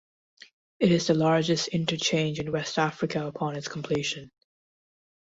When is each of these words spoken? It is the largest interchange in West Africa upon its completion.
It 0.79 0.91
is 0.91 1.05
the 1.05 1.13
largest 1.13 1.67
interchange 1.67 2.39
in 2.39 2.51
West 2.51 2.79
Africa 2.79 3.27
upon 3.27 3.55
its 3.55 3.67
completion. 3.67 4.31